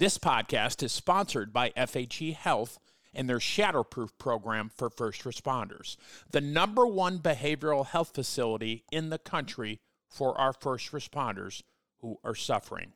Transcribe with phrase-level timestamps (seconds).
[0.00, 2.78] This podcast is sponsored by FHE Health
[3.12, 5.98] and their Shatterproof program for first responders,
[6.30, 9.78] the number one behavioral health facility in the country
[10.08, 11.62] for our first responders
[11.98, 12.94] who are suffering.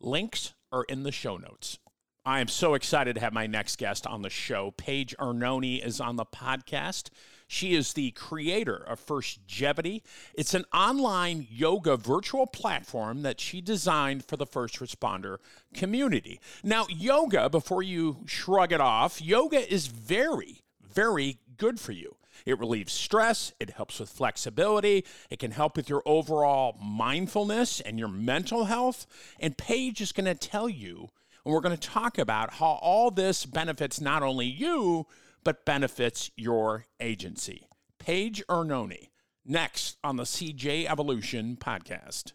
[0.00, 1.78] Links are in the show notes.
[2.26, 4.72] I am so excited to have my next guest on the show.
[4.76, 7.10] Paige Arnone is on the podcast.
[7.46, 10.02] She is the creator of Firstgevity.
[10.34, 15.36] It's an online yoga virtual platform that she designed for the first responder
[15.72, 16.40] community.
[16.64, 22.16] Now, yoga, before you shrug it off, yoga is very, very good for you.
[22.44, 28.00] It relieves stress, it helps with flexibility, it can help with your overall mindfulness and
[28.00, 29.06] your mental health.
[29.38, 31.10] And Paige is going to tell you
[31.46, 35.06] and we're going to talk about how all this benefits not only you,
[35.44, 37.68] but benefits your agency.
[38.00, 39.10] Paige Arnone,
[39.44, 42.32] next on the CJ Evolution podcast.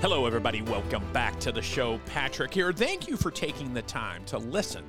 [0.00, 0.62] Hello, everybody.
[0.62, 1.98] Welcome back to the show.
[2.06, 2.72] Patrick here.
[2.72, 4.84] Thank you for taking the time to listen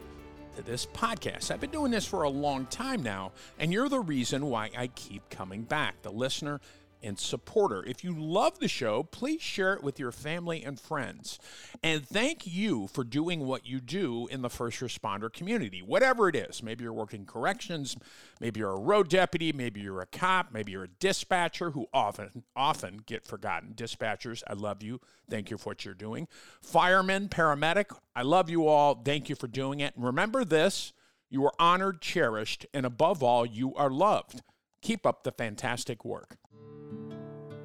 [0.56, 1.50] to this podcast.
[1.50, 4.88] I've been doing this for a long time now, and you're the reason why I
[4.88, 6.04] keep coming back.
[6.04, 6.62] The listener
[7.04, 7.84] and supporter.
[7.86, 11.38] If you love the show, please share it with your family and friends.
[11.84, 16.36] And thank you for doing what you do in the first responder community, whatever it
[16.36, 16.64] is.
[16.64, 17.98] Maybe you're working corrections,
[18.40, 22.44] maybe you're a road deputy, maybe you're a cop, maybe you're a dispatcher who often
[22.56, 23.74] often get forgotten.
[23.74, 25.02] Dispatchers, I love you.
[25.30, 26.28] Thank you for what you're doing.
[26.62, 28.96] Firemen, paramedic, I love you all.
[28.96, 29.96] Thank you for doing it.
[29.96, 30.94] And remember this,
[31.30, 34.42] you are honored, cherished, and above all, you are loved.
[34.81, 36.38] Keep up the fantastic work.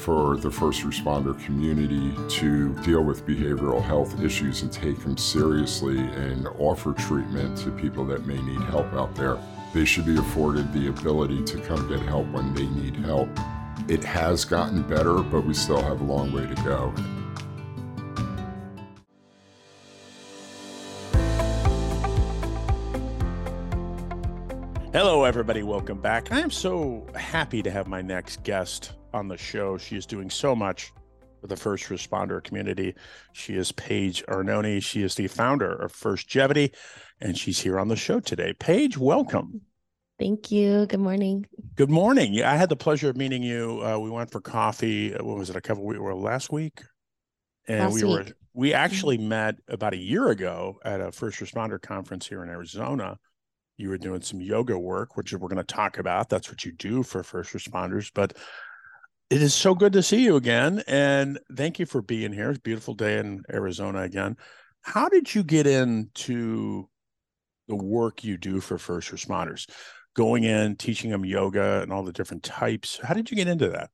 [0.00, 5.98] for the first responder community to deal with behavioral health issues and take them seriously
[5.98, 9.36] and offer treatment to people that may need help out there.
[9.74, 13.28] They should be afforded the ability to come get help when they need help.
[13.88, 16.94] It has gotten better, but we still have a long way to go.
[24.92, 25.62] Hello, everybody.
[25.62, 26.32] Welcome back.
[26.32, 29.76] I am so happy to have my next guest on the show.
[29.76, 30.92] She is doing so much
[31.40, 32.94] for the first responder community.
[33.32, 34.82] She is Paige Arnone.
[34.82, 36.74] She is the founder of Firstgevity,
[37.20, 38.52] and she's here on the show today.
[38.52, 39.62] Paige, welcome.
[40.18, 40.84] Thank you.
[40.86, 41.46] Good morning.
[41.76, 42.42] Good morning.
[42.42, 43.80] I had the pleasure of meeting you.
[43.82, 45.14] Uh, we went for coffee.
[45.14, 45.56] Uh, what was it?
[45.56, 46.82] A couple weeks or last week,
[47.66, 51.80] and last we were we actually met about a year ago at a first responder
[51.80, 53.16] conference here in Arizona.
[53.78, 56.28] You were doing some yoga work, which we're going to talk about.
[56.28, 58.36] That's what you do for first responders, but
[59.30, 60.82] it is so good to see you again.
[60.88, 62.50] And thank you for being here.
[62.50, 64.36] It's a beautiful day in Arizona again.
[64.82, 66.88] How did you get into
[67.68, 69.70] the work you do for first responders?
[70.16, 72.98] Going in, teaching them yoga and all the different types.
[73.00, 73.90] How did you get into that?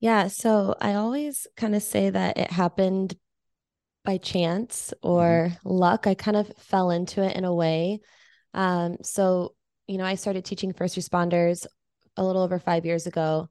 [0.00, 0.28] Yeah.
[0.28, 3.16] So I always kind of say that it happened
[4.04, 5.68] by chance or mm-hmm.
[5.68, 6.06] luck.
[6.06, 8.00] I kind of fell into it in a way.
[8.52, 9.54] Um, so,
[9.86, 11.66] you know, I started teaching first responders
[12.16, 13.48] a little over five years ago.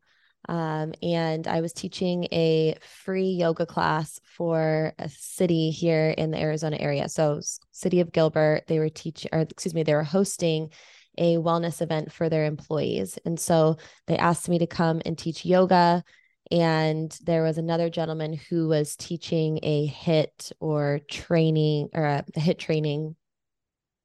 [0.50, 6.40] Um, and I was teaching a free yoga class for a city here in the
[6.40, 7.10] Arizona area.
[7.10, 7.42] So,
[7.72, 10.70] city of Gilbert, they were teaching, or excuse me, they were hosting
[11.18, 13.18] a wellness event for their employees.
[13.26, 16.04] And so they asked me to come and teach yoga.
[16.50, 22.58] And there was another gentleman who was teaching a HIIT or training or a HIIT
[22.58, 23.16] training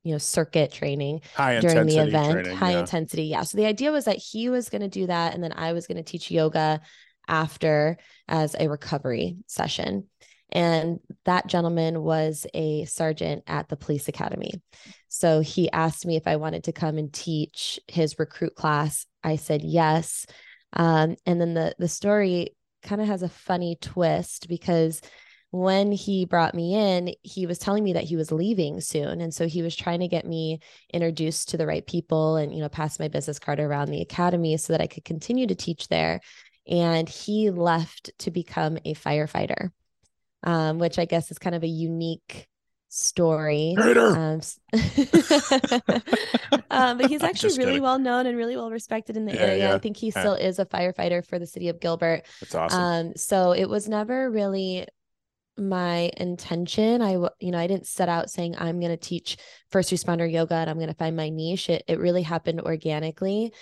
[0.07, 2.81] you know circuit training high during the event training, high yeah.
[2.81, 3.43] intensity yeah.
[3.43, 5.87] So the idea was that he was going to do that and then i was
[5.87, 6.81] going to teach yoga
[7.29, 7.99] after
[8.29, 10.07] as a recovery session.
[10.53, 14.63] And that gentleman was a sergeant at the police academy.
[15.09, 19.07] So he asked me if i wanted to come and teach his recruit class.
[19.25, 20.27] I said yes.
[20.73, 25.01] Um, and then the the story kind of has a funny twist because
[25.51, 29.21] when he brought me in, he was telling me that he was leaving soon.
[29.21, 30.61] And so he was trying to get me
[30.93, 34.57] introduced to the right people and, you know, pass my business card around the academy
[34.57, 36.21] so that I could continue to teach there.
[36.69, 39.71] And he left to become a firefighter.
[40.45, 42.49] um, which I guess is kind of a unique
[42.89, 43.83] story.
[44.13, 44.41] Um,
[46.71, 47.81] um, but he's actually really kidding.
[47.81, 49.71] well known and really well respected in the Yeah, area.
[49.71, 49.75] yeah.
[49.75, 50.21] I think he Yeah.
[50.21, 52.23] still is a firefighter for the city of Gilbert.
[52.41, 52.89] That's awesome.
[52.89, 54.87] Um, so it was never really
[55.59, 57.03] my intention.
[57.03, 59.37] i you know, I didn't set out saying I'm going to teach
[59.71, 61.71] first responder yoga and I'm going to find my niche.
[61.71, 63.53] It, it really happened organically,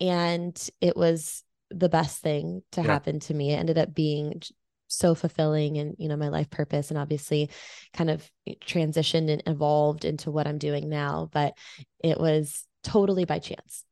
[0.00, 2.92] and it was the best thing to Yeah.
[2.92, 3.52] happen to me.
[3.52, 4.42] It ended up being
[4.88, 7.50] so fulfilling and you know my life purpose and obviously
[7.94, 11.54] kind of eh, transitioned and evolved into what I'm doing now but
[12.02, 13.82] it was totally by chance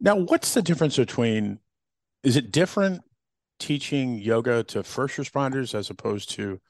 [0.00, 1.58] Now, what's the difference between?
[2.24, 3.02] Is it different
[3.58, 6.60] teaching yoga to first responders as opposed to,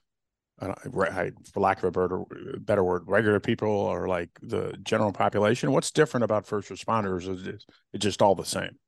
[0.60, 2.24] I- for lack of a better,
[2.58, 5.72] better word, regular people or like the general population?
[5.72, 7.28] What's different about first responders?
[7.28, 8.78] Is it, it's just all the same?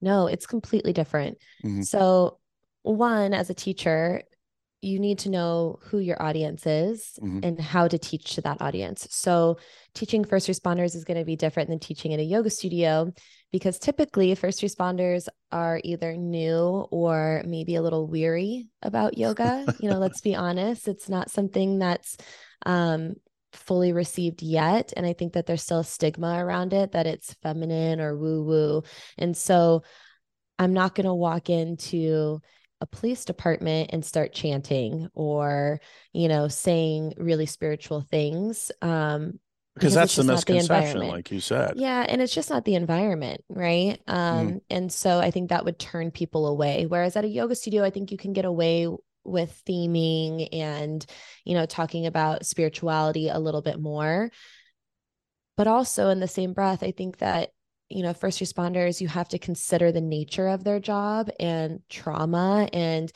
[0.00, 1.38] No, it's completely different.
[1.64, 1.84] Mhm.
[1.84, 2.38] So,
[2.82, 4.22] one, as a teacher,
[4.84, 7.44] you need to know who your audience is Mhm.
[7.44, 9.06] and how to teach to that audience.
[9.10, 9.56] So,
[9.94, 13.12] teaching first responders is going to be different than teaching in a yoga studio
[13.50, 19.66] because typically first responders are either new or maybe a little weary about yoga.
[19.80, 22.16] you know, let's be honest, it's not something that's
[22.66, 23.14] um,
[23.52, 24.92] fully received yet.
[24.96, 28.42] And I think that there's still a stigma around it that it's feminine or woo
[28.42, 28.82] woo.
[29.16, 29.82] And so
[30.58, 32.40] I'm not going to walk into
[32.84, 35.80] a police department and start chanting or,
[36.12, 38.70] you know, saying really spiritual things.
[38.82, 39.40] Um,
[39.74, 41.72] Because that's the not the like you said.
[41.76, 43.98] yeah, and it's just not the environment, right?
[44.06, 46.84] Um, and so I think that would turn people away.
[46.86, 48.86] Whereas at a yoga studio, I think you can get away
[49.24, 51.04] with theming and,
[51.46, 54.30] you know, talking about spirituality a little bit more.
[55.56, 57.48] But also in the same breath, I think that,
[57.88, 62.68] you know, first responders, you have to consider the nature of their job and trauma
[62.72, 63.12] and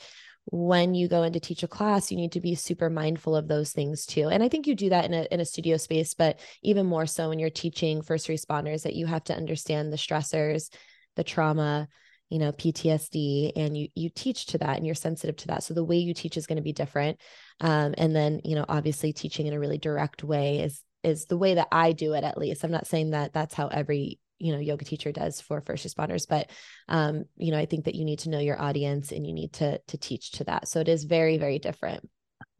[0.51, 3.47] when you go in to teach a class, you need to be super mindful of
[3.47, 4.29] those things too.
[4.29, 7.05] And I think you do that in a in a studio space, but even more
[7.05, 10.73] so when you're teaching first responders that you have to understand the stressors,
[11.15, 11.87] the trauma,
[12.29, 15.63] you know, PTSD, and you you teach to that and you're sensitive to that.
[15.63, 17.19] So the way you teach is going to be different.
[17.61, 21.37] Um, and then, you know, obviously teaching in a really direct way is is the
[21.37, 22.63] way that I do it at least.
[22.63, 26.25] I'm not saying that that's how every you know yoga teacher does for first responders
[26.27, 26.49] but
[26.87, 29.53] um you know i think that you need to know your audience and you need
[29.53, 32.09] to to teach to that so it is very very different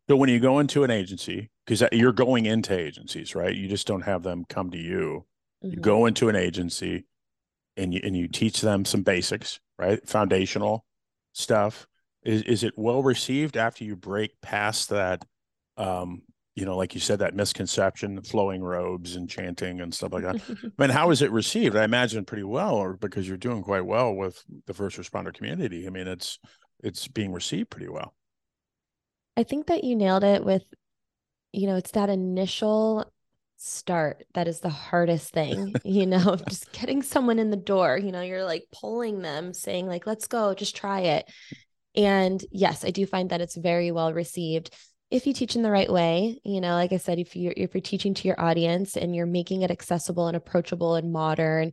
[0.10, 3.56] So when you go into an agency, because you're going into agencies, right?
[3.56, 5.26] You just don't have them come to you.
[5.70, 5.82] You Mhm.
[5.82, 7.06] go into an agency
[7.78, 10.06] and you and you teach them some basics, right?
[10.08, 10.86] Foundational
[11.34, 11.88] stuff.
[12.24, 15.26] Is is it well received after you break past that
[15.78, 16.24] um,
[16.60, 20.36] you know, like you said, that misconception, flowing robes and chanting and stuff like that?
[20.50, 21.76] I mean, how is it received?
[21.76, 25.88] I imagine pretty well, or because you're doing quite well with the first responder community.
[25.88, 26.38] I mean, it's
[26.84, 28.14] it's being received pretty well.
[29.38, 30.64] I think that you nailed it with,
[31.54, 33.10] you know, it's that initial
[33.56, 38.12] start that is the hardest thing, you know, just getting someone in the door, you
[38.12, 41.32] know, you're like pulling them, saying, like, let's go, just try it.
[41.96, 44.74] And yes, I do find that it's very well received.
[45.12, 47.74] If you teach in the right way, you know, like I said, if you're if
[47.74, 51.72] you're teaching to your audience and you're making it accessible and approachable and modern,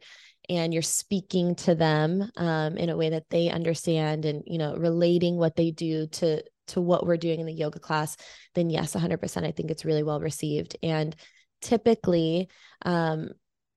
[0.48, 4.74] and you're speaking to them um, in a way that they understand, and you know,
[4.76, 8.16] relating what they do to to what we're doing in the yoga class,
[8.54, 9.44] then yes, 100%.
[9.46, 10.76] I think it's really well received.
[10.82, 11.14] And
[11.60, 12.48] typically,
[12.82, 13.30] um,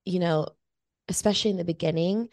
[0.05, 0.47] you know,
[1.07, 2.29] especially in the beginning,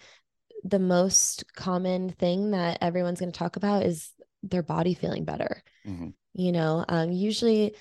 [0.64, 4.12] the most common thing that everyone's going to talk about is
[4.42, 5.62] their body feeling better.
[5.86, 6.14] Mhm.
[6.36, 7.74] You know, um, usually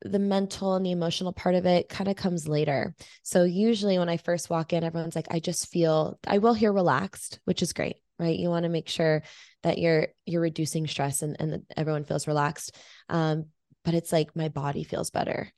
[0.00, 2.94] the mental and the emotional part of it kind of comes later.
[3.22, 6.72] So usually when I first walk in, everyone's like, I just feel I will hear
[6.72, 8.38] relaxed, which is great, right?
[8.38, 9.22] You want to make sure
[9.64, 12.74] that you're you're reducing stress and, and everyone feels relaxed.
[13.10, 13.46] Um,
[13.84, 15.52] but it's like my body feels better.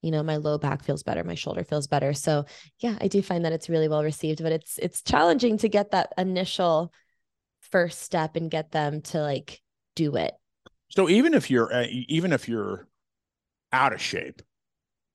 [0.00, 2.14] You know, my low back feels better, my shoulder feels better.
[2.14, 2.46] So
[2.78, 5.90] yeah, I do find that it's really well received, but it's it's challenging to get
[5.90, 6.90] that initial
[7.70, 9.60] first step and get them to like
[9.94, 10.32] do it.
[10.88, 12.88] So even if you're uh, even if you're
[13.72, 14.42] out of shape,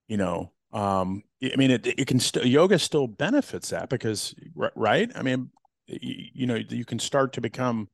[0.07, 4.35] you know, um, I mean, it it can still yoga still benefits that because
[4.75, 5.11] right.
[5.15, 5.49] I mean,
[5.87, 7.89] you, you know, you can start to become,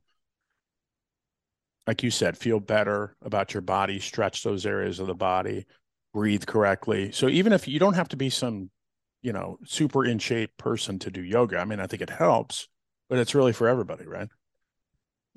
[1.85, 5.65] like you said, feel better about your body, stretch those areas of the body,
[6.13, 7.11] breathe correctly.
[7.11, 8.69] So even if you don't have to be some,
[9.21, 12.67] you know, super in shape person to do yoga, I mean, I think it helps,
[13.09, 14.29] but it's really for everybody, right?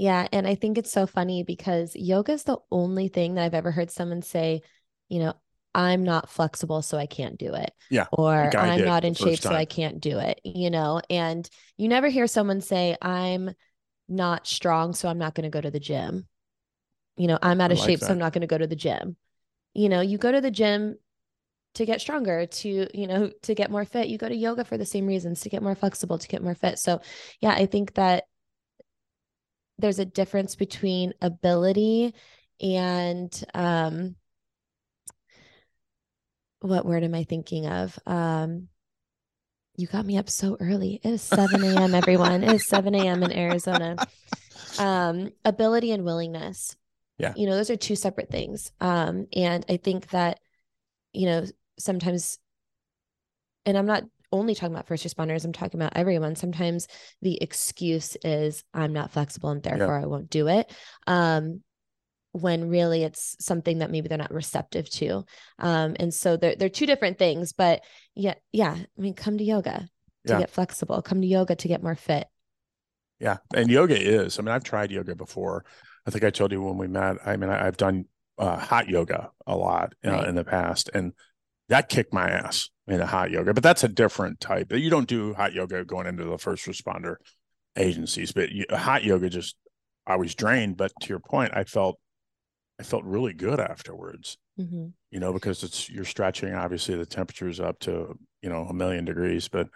[0.00, 0.26] Yeah.
[0.32, 3.70] And I think it's so funny because yoga is the only thing that I've ever
[3.70, 4.62] heard someone say,
[5.10, 5.34] you know,
[5.74, 7.70] I'm not flexible, so I can't do it.
[7.90, 11.02] Yeah, Or I'm not in shape, first so I can't do it, you know?
[11.10, 13.50] And you never hear someone say, I'm
[14.08, 16.26] not strong, so I'm not going to go to the gym.
[17.16, 18.08] you know, I'm out of like shape, so.
[18.08, 19.16] I'm not going to go to the gym.
[19.74, 20.96] You know, you go to the gym
[21.74, 24.08] to get stronger, to, you know, to get more fit.
[24.08, 26.54] You go to yoga for the same reasons, to get more flexible, to get more
[26.54, 26.78] fit.
[26.78, 27.00] So,
[27.40, 28.24] yeah, I think that
[29.80, 32.14] there's a difference between ability
[32.60, 34.16] and um
[36.60, 37.98] what word am I thinking of?
[38.06, 38.68] Um
[39.76, 41.00] you got me up so early.
[41.02, 41.94] It is 7 a.m.
[41.94, 42.44] everyone.
[42.44, 43.22] It is 7 a.m.
[43.22, 43.96] in Arizona.
[44.78, 46.76] Um, ability and willingness.
[47.18, 47.32] Yeah.
[47.34, 48.72] You know, those are two separate things.
[48.80, 50.40] Um, and I think that,
[51.12, 51.46] you know,
[51.78, 52.38] sometimes,
[53.64, 56.36] and I'm not only talking about first responders, I'm talking about everyone.
[56.36, 56.86] Sometimes
[57.22, 60.72] the excuse is I'm not flexible and therefore I won't do it.
[61.06, 61.62] Um,
[62.32, 65.24] when really it's something that maybe they're not receptive to.
[65.58, 67.82] Um, and so they're they're two different things, but
[68.14, 68.76] yeah, yeah.
[68.78, 69.88] I mean, come to yoga
[70.26, 70.38] to Yeah.
[70.38, 72.28] get flexible, come to yoga to get more fit.
[73.18, 74.38] Yeah, and yoga is.
[74.38, 75.64] I mean, I've tried yoga before.
[76.06, 77.16] I think I told you when we met.
[77.26, 78.06] I mean, I, I've done
[78.38, 80.28] uh, hot yoga a lot uh, Right.
[80.28, 81.12] in the past, and
[81.70, 83.54] that kicked my ass in the hot yoga.
[83.54, 84.72] But that's a different type.
[84.72, 87.16] You don't do hot yoga going into the first responder
[87.76, 89.56] agencies, but you, hot yoga just
[90.06, 90.76] I was drained.
[90.76, 91.98] But to your point, I felt
[92.78, 94.36] I felt really good afterwards.
[94.58, 94.92] Mhm.
[95.10, 96.54] You know, because it's you're stretching.
[96.54, 99.68] Obviously, the temperature's up to you know a million degrees, but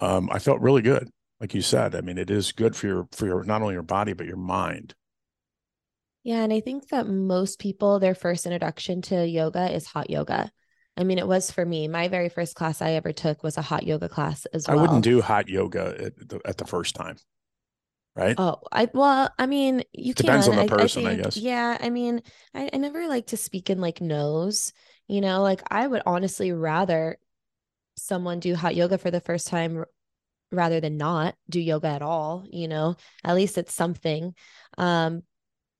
[0.00, 1.10] um, I felt really good
[1.40, 3.82] like you said i mean it is good for your for your not only your
[3.82, 4.94] body but your mind
[6.22, 10.50] Yeah, and I think that most people their first introduction to yoga is hot yoga.
[10.96, 11.88] I mean, it was for me.
[11.88, 14.78] My very first class I ever took was a hot yoga class as well.
[14.78, 17.16] i wouldn't do hot yoga at the, at the first time
[18.16, 20.58] right Oh, I well, I mean, you Depends can.
[20.58, 21.36] on the person, I think, guess.
[21.36, 22.22] Yeah, I mean,
[22.54, 24.72] I, I never like to speak in like no's,
[25.06, 27.18] you know, like I would honestly rather
[27.96, 29.84] someone do hot yoga for the first time
[30.52, 32.96] rather than not do yoga at all, you know.
[33.24, 34.34] At least it's something.
[34.78, 35.22] Um,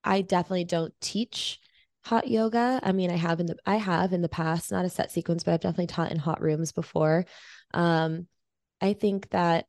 [0.04, 1.61] I definitely don't teach
[2.05, 2.81] hot yoga.
[2.83, 5.45] I mean, I have in the I have in the past, not a set sequence,
[5.45, 7.25] but I've definitely taught in hot rooms before.
[7.73, 8.27] Um,
[8.81, 9.67] I think that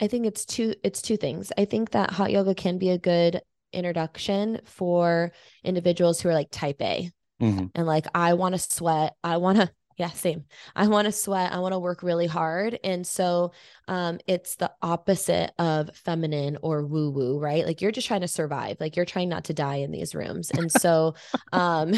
[0.00, 1.52] I think it's two it's two things.
[1.58, 6.50] I think that hot yoga can be a good introduction for individuals who are like
[6.50, 7.70] type A Mhm.
[7.74, 9.14] and like I want to sweat.
[9.22, 10.44] I want to yeah, same.
[10.74, 11.52] I want to sweat.
[11.52, 12.78] I want to work really hard.
[12.82, 13.52] And so
[13.88, 17.66] um it's the opposite of feminine or woo woo, right?
[17.66, 18.78] Like you're just trying to survive.
[18.80, 20.50] Like you're trying not to die in these rooms.
[20.50, 21.14] And so
[21.52, 21.92] um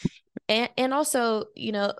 [0.48, 1.94] and and also, you know,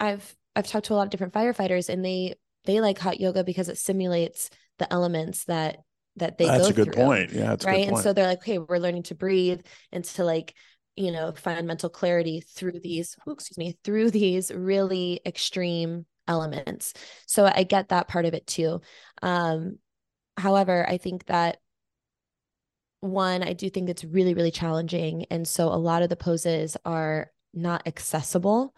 [0.00, 3.44] I've I've talked to a lot of different firefighters and they they like hot yoga
[3.44, 5.78] because it simulates the elements that
[6.16, 8.26] that they that's go a good through point yeah that's a right and so they're
[8.26, 9.60] like okay we're learning to breathe
[9.92, 10.54] and to like
[10.96, 16.94] you know find mental clarity through these excuse me through these really extreme elements.
[17.26, 18.80] So i get that part of it too.
[19.22, 19.78] Um
[20.36, 21.58] however i think that
[23.00, 25.26] one i do think it's really really challenging.
[25.30, 28.74] And so a lot of the poses are not accessible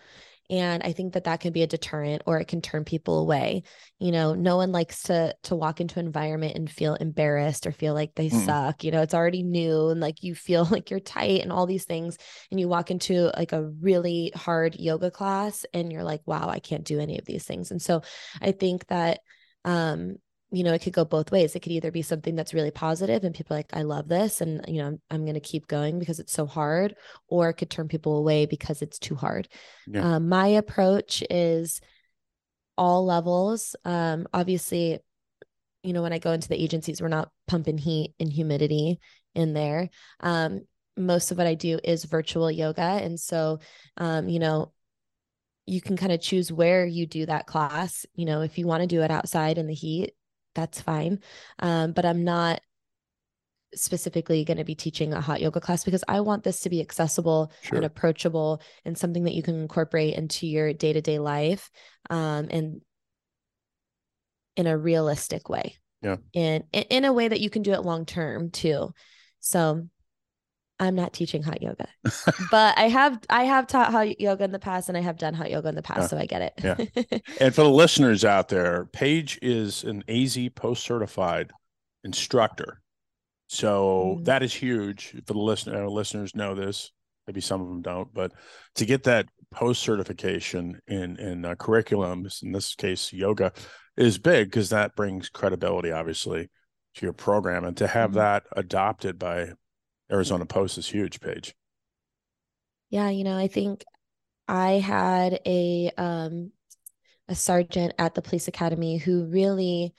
[0.50, 3.62] and i think that that can be a deterrent or it can turn people away.
[3.98, 7.72] You know no one likes to to walk into an environment and feel embarrassed or
[7.72, 8.58] feel like they Mm-mm.
[8.58, 8.84] suck.
[8.84, 11.84] You know it's already new and like you feel like you're tight and all these
[11.84, 12.16] things
[12.50, 16.58] and you walk into like a really hard yoga class and you're like wow i
[16.60, 17.70] can't do any of these things.
[17.70, 18.02] And so
[18.40, 19.20] i think that
[19.64, 20.16] um
[20.50, 21.54] you know it could go both ways.
[21.54, 24.40] It could either be something that's really positive and people are like i love this
[24.40, 26.94] and you know i'm, I'm going to keep going because it's so hard
[27.28, 29.48] or it could turn people away because it's too hard.
[29.86, 30.16] Yeah.
[30.16, 31.80] um, my approach is
[32.76, 33.76] all levels.
[33.84, 35.00] Um, obviously
[35.82, 39.00] you know when i go into the agencies we're not pumping heat and humidity
[39.34, 39.90] in there.
[40.20, 40.62] Um,
[40.96, 43.60] most of what i do is virtual yoga and so
[43.98, 44.72] um, you know
[45.66, 48.06] you can kind of choose where you do that class.
[48.14, 50.14] You know if you want to do it outside in the heat
[50.58, 51.20] that's fine
[51.60, 52.60] um, but i'm not
[53.74, 56.80] specifically going to be teaching a hot yoga class because I want this to be
[56.80, 57.76] accessible Sure.
[57.76, 61.70] and approachable and something that you can incorporate into your day to day life
[62.08, 62.80] um, and
[64.56, 65.76] in a realistic way.
[66.02, 66.16] Yeah.
[66.34, 68.92] And in, in a way that you can do it long term too.
[69.40, 69.86] So
[70.80, 71.88] I'm not teaching hot yoga,
[72.50, 75.34] but I have I have taught hot yoga in the past and I have done
[75.34, 76.06] hot yoga in the past, Yeah.
[76.06, 76.54] so I get it.
[76.62, 77.18] Yeah.
[77.40, 81.50] And for the listeners out there, Paige is an AZ POST certified
[82.04, 82.80] instructor.
[83.48, 84.24] So Mhm.
[84.26, 85.84] that is huge for the listener.
[85.84, 86.92] uh, Listeners know this.
[87.26, 88.32] Maybe some of them don't, but
[88.76, 93.52] to get that post certification in in uh, curriculums, in this case yoga,
[93.96, 96.48] is big because that brings credibility, obviously,
[96.94, 98.14] to your program, and to have Mhm.
[98.14, 99.52] that adopted by
[100.10, 101.20] Arizona POST is huge.
[101.20, 101.54] Paige.
[102.90, 103.84] Yeah, you know, I think
[104.46, 106.52] I had a um
[107.28, 109.94] a sergeant at the police academy who really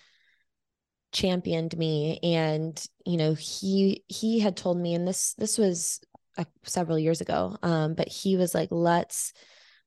[1.12, 6.00] championed me and you know he he had told me and this this was
[6.38, 9.34] uh, several years ago um but he was like let's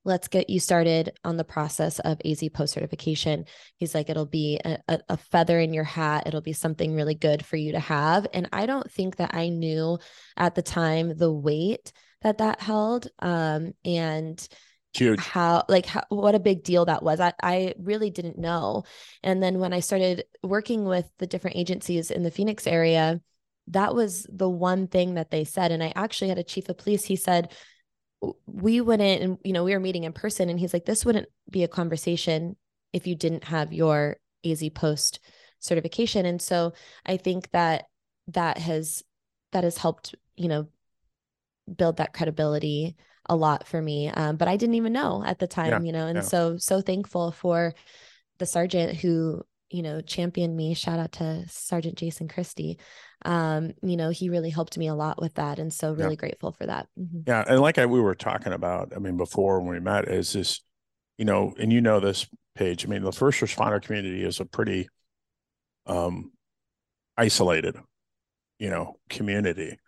[0.05, 3.45] let's get you started on the process of AZ POST certification.
[3.77, 6.27] He's like, it'll be a, a, feather in your hat.
[6.27, 8.27] It'll be something really good for you to have.
[8.35, 9.99] And I don't think that I knew
[10.37, 11.93] at the time the weight
[12.23, 13.09] that that held.
[13.21, 14.49] Um, and
[14.95, 18.85] huge how like how, what a big deal that was I, I really didn't know
[19.23, 23.19] and then when i started working with the different agencies in the phoenix area
[23.69, 26.77] that was the one thing that they said and i actually had a chief of
[26.77, 27.53] police he said
[28.47, 31.29] we wouldn't and you know we were meeting in person and he's like this wouldn't
[31.51, 32.57] be a conversation
[32.93, 35.21] if you didn't have your az post
[35.59, 36.73] certification and so
[37.07, 37.85] i think that
[38.29, 39.03] that has
[39.53, 40.67] that has helped you know
[41.77, 45.47] build that credibility a lot for me um, but i didn't even know at the
[45.47, 46.23] time yeah, you know and yeah.
[46.23, 47.75] so so thankful for
[48.39, 52.79] the sergeant who you know championed me shout out to sergeant jason christie
[53.25, 55.59] um, you know, he really helped me a lot with that.
[55.59, 56.17] And so really yeah.
[56.17, 56.89] grateful for that.
[56.99, 57.21] Mm-hmm.
[57.27, 57.45] Yeah.
[57.47, 60.61] And like I, we were talking about, I mean, before when we met is this,
[61.19, 64.45] you know, and you know, this Paige I mean, the first responder community is a
[64.45, 64.89] pretty,
[65.87, 66.33] um,
[67.17, 67.77] isolated,
[68.59, 69.79] you know, community.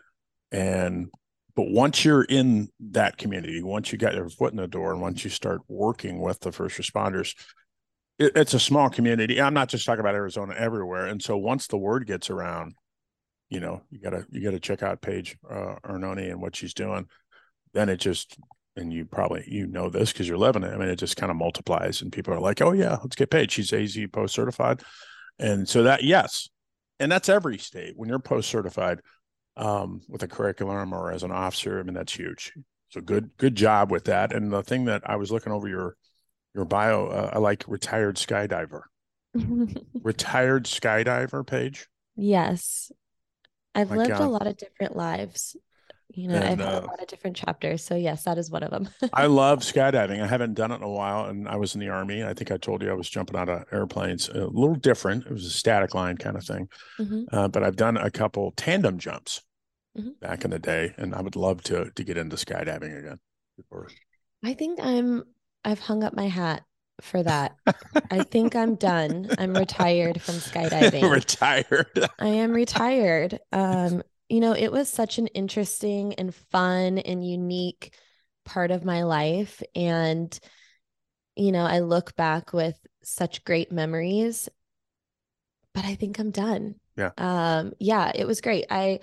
[0.52, 1.08] And,
[1.56, 5.00] but once you're in that community, once you got your foot in the door and
[5.00, 7.34] once you start working with the first responders,
[8.18, 9.40] it, it's a small community.
[9.40, 11.06] I'm not just talking about Arizona everywhere.
[11.06, 12.74] And so once the word gets around,
[13.54, 17.06] you know you gotta you gotta check out paige uh, arnone and what she's doing
[17.72, 18.36] then it just
[18.76, 21.30] and you probably you know this because you're living it i mean it just kind
[21.30, 24.82] of multiplies and people are like oh yeah let's get paid she's az post certified
[25.38, 26.48] and so that yes
[26.98, 29.00] and that's every state when you're post certified
[29.56, 32.52] um, with a curriculum or as an officer i mean that's huge
[32.88, 35.96] so good good job with that and the thing that i was looking over your
[36.54, 38.82] your bio uh, i like retired skydiver
[40.02, 41.88] retired skydiver Paige.
[42.16, 42.92] yes
[43.74, 45.56] I've lived a lot of different lives.
[46.10, 47.82] You know, and, I've had uh, a lot of different chapters.
[47.82, 48.88] So yes, that is one of them.
[49.12, 50.22] I love skydiving.
[50.22, 52.22] I haven't done it in a while, and I was in the army.
[52.22, 54.28] I think I told you I was jumping out of airplanes.
[54.28, 55.26] A little different.
[55.26, 56.68] It was a static line kind of thing,
[57.00, 57.22] mm-hmm.
[57.32, 59.40] uh, but I've done a couple tandem jumps
[59.98, 60.10] mm-hmm.
[60.20, 63.18] back in the day, and I would love to to get into skydiving again.
[64.44, 65.24] I think I'm.
[65.64, 66.62] I've hung up my hat
[67.00, 67.56] for that.
[68.10, 69.32] I think I'm done.
[69.38, 71.10] I'm retired from skydiving.
[71.10, 72.08] retired.
[72.18, 73.38] I am retired.
[73.52, 77.94] Um, you know, it was such an interesting and fun and unique
[78.44, 79.62] part of my life.
[79.74, 80.38] And,
[81.36, 84.48] you know, I look back with such great memories,
[85.72, 86.76] but I think I'm done.
[86.96, 87.10] Yeah.
[87.18, 88.66] Um, yeah, it was great.
[88.70, 89.00] I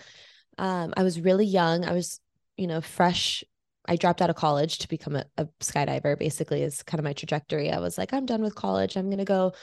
[0.57, 1.85] um I was really young.
[1.85, 2.19] I was,
[2.57, 3.43] you know, fresh
[3.87, 7.13] I dropped out of college to become a, a skydiver, basically, is kind of my
[7.13, 7.71] trajectory.
[7.71, 8.95] I was like, I'm done with college.
[8.95, 9.53] I'm going to go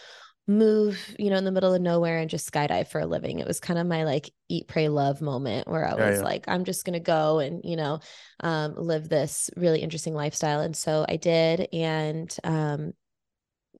[0.48, 3.38] move, you know, in the middle of nowhere and just skydive for a living.
[3.38, 6.24] It was kind of my like eat, pray, love moment where I was yeah.
[6.24, 8.00] like, I'm just going to go and, you know,
[8.40, 10.60] um, live this really interesting lifestyle.
[10.60, 11.68] And so I did.
[11.72, 12.92] And, um,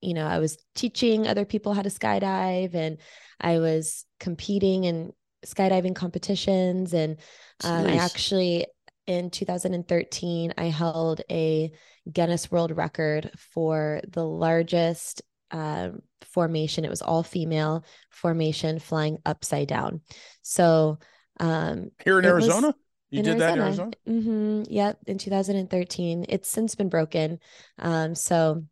[0.03, 2.99] you know, I was teaching other people how to skydive and
[3.41, 5.13] I was competing in
[5.47, 6.93] skydiving competitions.
[6.93, 7.17] And
[7.65, 7.87] um.
[7.87, 8.67] I actually
[9.09, 11.73] in 2013, I held a
[12.13, 15.89] Guinness World Record for the largest uh,
[16.23, 16.85] formation.
[16.85, 20.03] It was all female formation flying upside down.
[20.43, 20.99] So,
[21.41, 22.75] um, here in Arizona,
[23.09, 23.47] you did Arizona.
[23.47, 23.91] that in Arizona?
[24.07, 24.73] Mm-hmm.
[24.73, 24.99] Yep.
[25.07, 27.39] In 2013, it's since been broken.
[27.79, 28.63] Um, so,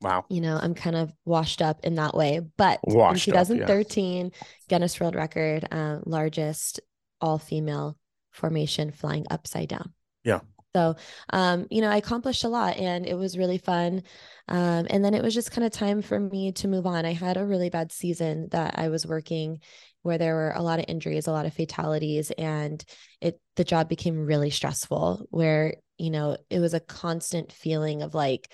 [0.00, 0.24] Wow.
[0.28, 2.40] You know, I'm kind of washed up in that way.
[2.56, 4.38] But washed in 2013, up, yeah.
[4.68, 6.80] Guinness World Record, uh, largest
[7.20, 7.96] all female
[8.32, 9.92] formation flying upside down.
[10.24, 10.40] Yeah.
[10.74, 10.96] So,
[11.30, 14.02] um, you know, I accomplished a lot and it was really fun.
[14.48, 17.04] Um, and then it was just kind of time for me to move on.
[17.04, 19.60] I had a really bad season that I was working
[20.00, 22.82] where there were a lot of injuries, a lot of fatalities, and
[23.20, 28.14] it the job became really stressful where, you know, it was a constant feeling of
[28.14, 28.50] like,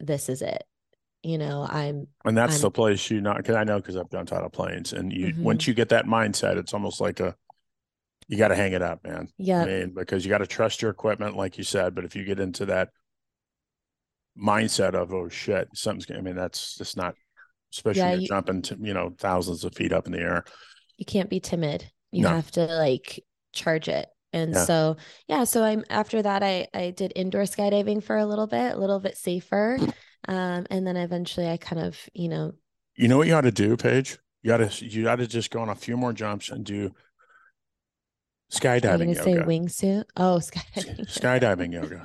[0.00, 0.62] this is it.
[1.22, 4.10] You know, I'm and that's I'm, the place you not because I know because I've
[4.10, 5.42] done title planes and you mm-hmm.
[5.42, 7.34] once you get that mindset, it's almost like a
[8.28, 9.28] you got to hang it up, man.
[9.38, 9.62] Yeah.
[9.62, 11.94] I mean, because you got to trust your equipment, like you said.
[11.94, 12.90] But if you get into that
[14.38, 17.14] mindset of, oh shit, something's, gonna I mean, that's just not,
[17.72, 20.44] especially yeah, you, jumping to, you know, thousands of feet up in the air.
[20.96, 21.90] You can't be timid.
[22.10, 22.30] You no.
[22.30, 24.08] have to like charge it.
[24.32, 24.64] And yeah.
[24.64, 24.96] so,
[25.28, 25.44] yeah.
[25.44, 29.00] So I'm, after that, I, I did indoor skydiving for a little bit, a little
[29.00, 29.78] bit safer.
[30.26, 32.52] Um, and then eventually I kind of, you know,
[32.96, 34.16] you know what you ought to do, Paige?
[34.42, 36.92] You got to, you got to just go on a few more jumps and do
[38.52, 39.22] skydiving yoga.
[39.22, 40.04] Say wingsuit.
[40.16, 41.06] Oh, skydiving.
[41.08, 42.02] Skydiving yoga.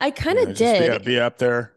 [0.00, 1.02] I kind of did.
[1.04, 1.72] Be, be, up there.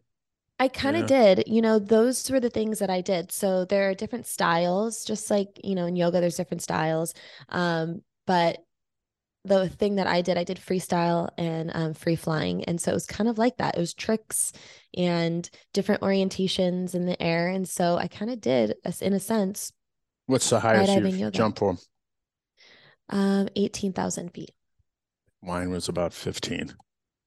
[0.60, 1.36] I kind of Yeah.
[1.36, 1.48] did.
[1.48, 3.32] You know, those were the things that I did.
[3.32, 7.14] So there are different styles, just like, you know, in yoga, there's different styles.
[7.50, 8.60] Um, but
[9.44, 12.64] the thing that I did, I did freestyle and um, free flying.
[12.64, 13.76] And so it was kind of like that.
[13.78, 14.52] It was tricks
[14.98, 17.50] and different orientations in the air.
[17.50, 19.72] And so I kind of did, as in a sense,
[20.28, 21.38] What's the highest Skydiving you've yoga.
[23.10, 24.52] Um, 18,000 feet.
[25.42, 26.74] Mine was about 15.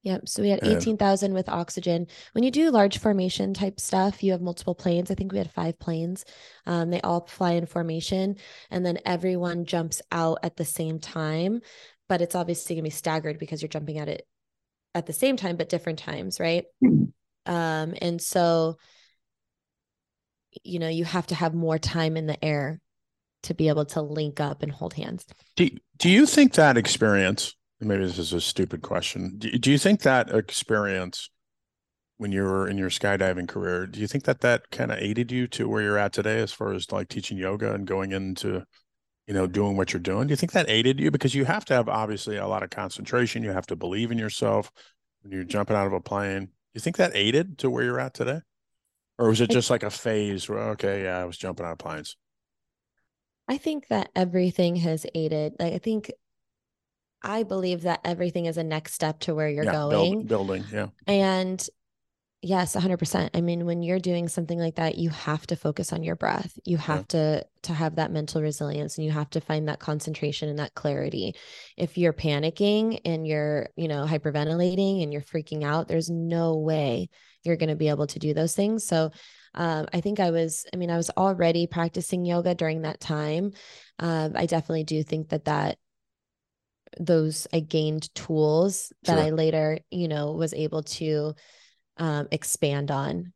[0.02, 0.28] Yep.
[0.28, 2.06] So we had And- 18,000 with oxygen.
[2.32, 5.10] When you do large formation type stuff, you have multiple planes.
[5.10, 6.24] I think we had five planes.
[6.66, 8.36] Um, they all fly in formation
[8.70, 11.60] and then everyone jumps out at the same time.
[12.08, 14.26] But it's obviously going to be staggered because you're jumping at it
[14.94, 16.64] at the same time, but different times, right?
[17.46, 18.78] Um, and so,
[20.64, 22.80] you know, you have to have more time in the air
[23.44, 25.26] to be able to link up and hold hands.
[25.56, 29.78] Do, do you think that experience, maybe this is a stupid question, do, do you
[29.78, 31.30] think that experience
[32.18, 35.30] when you were in your skydiving career, do you think that that kind of aided
[35.30, 38.64] you to where you're at today as far as like teaching yoga and going into,
[39.28, 40.26] you know, doing what you're doing?
[40.26, 41.12] Do you think that aided you?
[41.12, 43.44] Because you have to have obviously a lot of concentration.
[43.44, 44.72] You have to believe in yourself
[45.22, 46.46] when you're jumping out of a plane.
[46.46, 48.40] Do you think that aided to where you're at today?
[49.16, 51.78] Or was it just like a phase where, okay, yeah, I was jumping out of
[51.78, 52.16] planes?
[53.48, 55.54] I think that everything has aided.
[55.58, 56.12] Like I think
[57.22, 60.26] I believe that everything is a next step to where you're yeah, build- going.
[60.26, 60.64] building.
[60.72, 60.88] Yeah.
[61.06, 61.66] And
[62.42, 63.30] yes, 100%.
[63.34, 66.56] I mean, when you're doing something like that, you have to focus on your breath.
[66.64, 70.48] You have to to have that mental resilience and you have to find that concentration
[70.48, 71.34] and that clarity.
[71.76, 77.08] If you're panicking and you're, you know, hyperventilating and you're freaking out, there's no way
[77.42, 78.86] you're going to be able to do those things.
[78.86, 79.10] So,
[79.54, 83.52] um, I think I was, I mean, I was already practicing yoga during that time.
[83.98, 85.78] Um, I definitely do think that that
[86.98, 89.18] those I gained tools that Sure.
[89.18, 91.34] I later, you know, was able to
[91.98, 93.32] um, expand on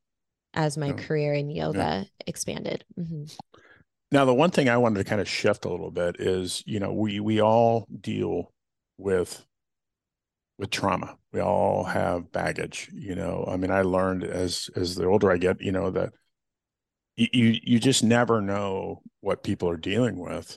[0.54, 0.94] as my Yeah.
[0.94, 2.84] career in yoga expanded.
[2.98, 3.30] Mhm.
[4.10, 6.78] Now, the one thing I wanted to kind of shift a little bit is, you
[6.80, 8.52] know, we we all deal
[8.98, 9.46] with
[10.62, 11.18] with trauma.
[11.32, 13.44] We all have baggage, you know.
[13.48, 16.12] I mean, I learned as as the older I get, you know, that
[17.16, 20.56] you you, just never know what people are dealing with.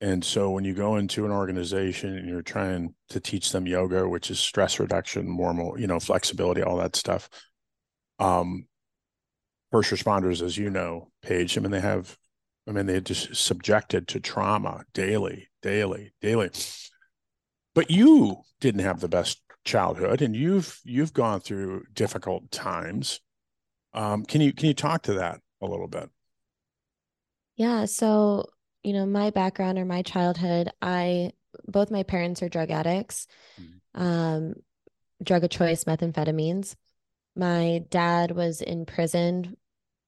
[0.00, 4.08] And so when you go into an organization and you're trying to teach them yoga,
[4.08, 7.28] which is stress reduction, more, you know, flexibility, all that stuff.
[8.18, 8.66] Um,
[9.70, 12.18] first responders, as you know, Paige, I mean, they have
[12.68, 16.50] I mean, they're just subjected to trauma daily, daily, daily.
[17.74, 23.20] But you didn't have the best childhood, and you've you've gone through difficult times.
[23.92, 26.10] Um, can you can you talk to that a little bit?
[27.56, 27.84] Yeah.
[27.84, 28.46] So,
[28.82, 31.32] you know, my background or my childhood, I
[31.66, 33.26] both my parents are drug addicts,
[33.58, 33.80] Mhm.
[33.94, 34.54] um,
[35.22, 36.76] drug of choice, methamphetamines.
[37.36, 39.56] My dad was in prison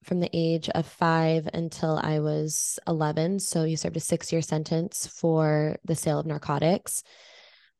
[0.03, 3.39] from the age of five until I was 11.
[3.39, 7.03] So he served a six year sentence for the sale of narcotics.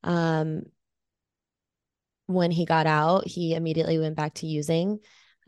[0.04, 0.64] Um,
[2.28, 5.00] when he got out, he immediately went back to using.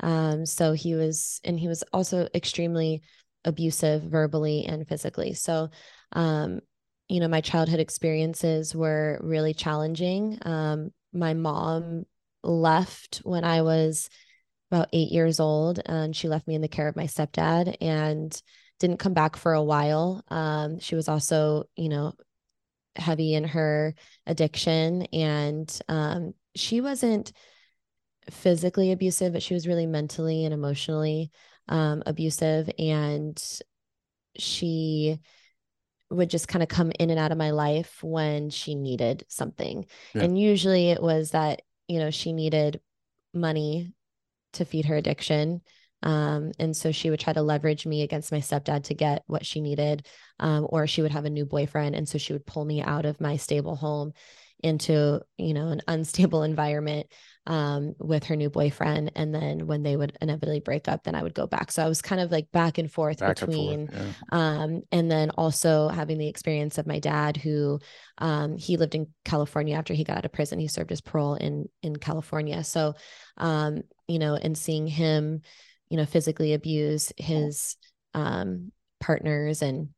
[0.01, 3.01] Um, so he was, and he was also extremely
[3.45, 5.33] abusive verbally and physically.
[5.33, 5.69] So,
[6.11, 6.59] um,
[7.07, 10.37] you know, my childhood experiences were really challenging.
[10.41, 12.05] Um, my mom
[12.43, 14.09] left when I was
[14.71, 18.41] about eight years old, and she left me in the care of my stepdad and
[18.79, 20.23] didn't come back for a while.
[20.27, 22.13] Um, she was also, you know,
[22.95, 23.93] heavy in her
[24.25, 27.31] addiction, and um, she wasn't
[28.29, 31.31] physically abusive, but she was really mentally and emotionally
[31.67, 32.69] um, abusive.
[32.79, 33.41] And
[34.37, 35.19] she
[36.09, 39.85] would just kind of come in and out of my life when she needed something.
[40.13, 40.23] Yeah.
[40.23, 42.79] And usually it was that, you know, she needed
[43.33, 43.93] money
[44.53, 45.61] to feed her addiction.
[46.05, 49.45] Um, and so she would try to leverage me against my stepdad to get what
[49.45, 50.07] she needed.
[50.39, 51.95] Um, or she would have a new boyfriend.
[51.95, 54.13] And so she would pull me out of my stable home
[54.63, 57.07] into, you know, an unstable environment
[57.47, 59.11] um, with her new boyfriend.
[59.15, 61.71] And then when they would inevitably break up, then I would go back.
[61.71, 64.15] So I was kind of like back and forth Back and between forth.
[64.31, 64.37] Yeah.
[64.63, 67.79] um, and then also having the experience of my dad, who
[68.17, 70.59] um, he lived in California after he got out of prison.
[70.59, 72.63] He served his parole in in California.
[72.63, 72.95] So,
[73.37, 75.41] um, you know, and seeing him,
[75.89, 77.77] you know, physically abuse his
[78.13, 79.89] um, partners and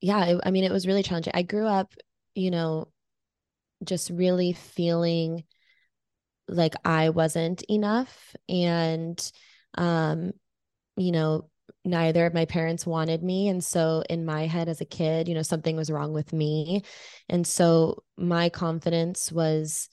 [0.00, 1.32] yeah, it, I mean, it was really challenging.
[1.36, 1.92] I grew up,
[2.34, 2.88] you know,
[3.84, 5.44] just really feeling
[6.48, 9.32] like I wasn't enough and
[9.78, 10.32] um
[10.96, 11.48] you know
[11.84, 13.48] neither of my parents wanted me.
[13.48, 16.82] And so in my head as a kid you know something was wrong with me.
[17.28, 19.88] And so my confidence was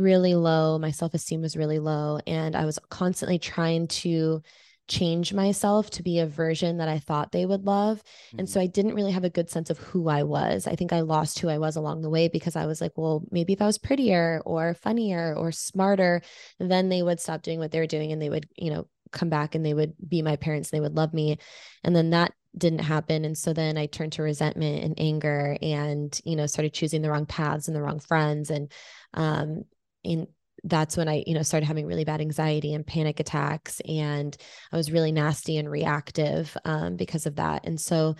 [0.00, 0.78] really low.
[0.78, 2.18] My self esteem was really low.
[2.26, 4.42] And I was constantly trying to
[4.88, 7.98] change myself to be a version that I thought they would love.
[7.98, 8.40] Mm-hmm.
[8.40, 10.66] And so I didn't really have a good sense of who I was.
[10.66, 13.22] I think I lost who I was along the way because I was like, well,
[13.30, 16.22] maybe if I was prettier or funnier or smarter,
[16.58, 19.28] then they would stop doing what they were doing and they would, you know, come
[19.28, 21.38] back and they would be my parents and they would love me.
[21.84, 23.24] And then that didn't happen.
[23.24, 27.10] And so then I turned to resentment and anger and, you know, started choosing the
[27.10, 28.50] wrong paths and the wrong friends.
[28.50, 28.72] And,
[29.14, 29.64] um,
[30.02, 30.26] in
[30.64, 33.80] that's when I, you know, started having really bad anxiety and panic attacks.
[33.88, 34.36] And
[34.70, 37.64] I was really nasty and reactive um, because of that.
[37.64, 38.14] And so,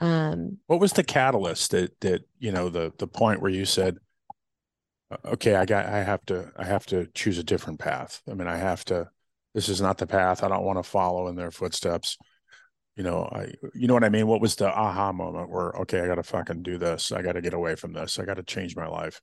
[0.00, 3.98] um, what was the catalyst that, that, you know, the, the point where you said,
[5.24, 8.20] okay, I got, I have to, I have to choose a different path.
[8.28, 9.08] I mean, I have to,
[9.54, 10.42] this is not the path.
[10.42, 12.18] I don't want to follow in their footsteps.
[12.96, 14.26] You know, I, you know what I mean?
[14.26, 17.12] What was the aha moment where, okay, I got to fucking do this.
[17.12, 18.18] I got to get away from this.
[18.18, 19.20] I got to change my life.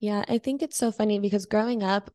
[0.00, 2.10] Yeah, I think it's so funny because growing up,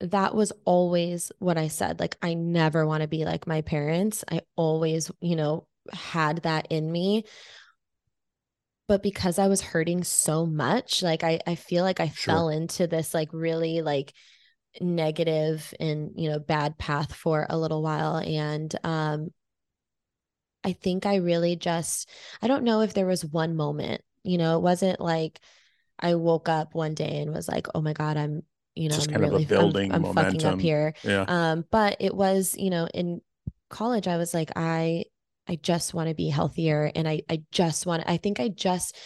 [0.00, 1.98] that was always what I said.
[1.98, 4.24] Like, I never want to be like my parents.
[4.30, 7.24] I always, you know, had that in me.
[8.86, 12.34] But because I was hurting so much, like, I, I feel like I sure.
[12.34, 14.12] fell into this, like, really, like,
[14.80, 18.16] negative and, you know, bad path for a little while.
[18.16, 19.30] And, um,
[20.64, 22.08] I think I really just,
[22.40, 25.40] I don't know if there was one moment, you know, it wasn't like,
[25.98, 28.42] I woke up one day and was like, oh my God, I'm,
[28.74, 30.94] you know, Just I'm really, building I'm, I'm fucking up here.
[31.02, 31.24] Yeah.
[31.26, 33.20] Um, but it was, you know, in
[33.68, 35.04] college, I was like, I,
[35.48, 36.90] I just want to be healthier.
[36.94, 38.96] And I, I just want, I think I just,